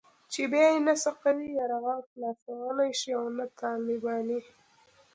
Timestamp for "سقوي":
1.03-1.47